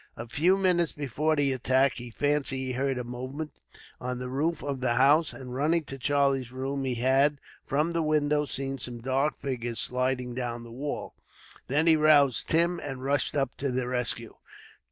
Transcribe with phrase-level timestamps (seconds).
[0.17, 3.51] A few minutes before the attack, he fancied he heard a movement
[3.99, 8.01] on the roof of the house; and running to Charlie's room he had, from the
[8.01, 11.13] window, seen some dark figures sliding down the wall.
[11.67, 14.33] Then he roused Tim, and rushed up to the rescue.